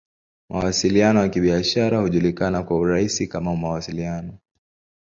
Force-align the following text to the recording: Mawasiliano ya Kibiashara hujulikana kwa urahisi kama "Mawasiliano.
Mawasiliano 0.49 1.19
ya 1.21 1.29
Kibiashara 1.29 1.99
hujulikana 2.01 2.63
kwa 2.63 2.77
urahisi 2.77 3.27
kama 3.27 3.55
"Mawasiliano. 3.55 4.37